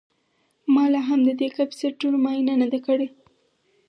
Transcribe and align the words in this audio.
ما 0.73 0.85
لاهم 0.93 1.19
د 1.25 1.29
دې 1.39 1.47
کیپیسټرونو 1.55 2.17
معاینه 2.23 2.53
نه 2.61 2.67
ده 2.71 2.79
کړې 2.85 3.07